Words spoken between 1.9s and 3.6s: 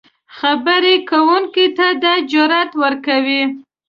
دا جرات ورکوي